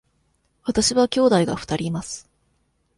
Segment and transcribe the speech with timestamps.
[0.63, 2.27] わたしは兄弟が二人います。